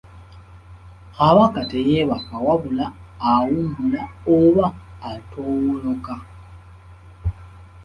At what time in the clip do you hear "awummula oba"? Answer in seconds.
3.31-4.65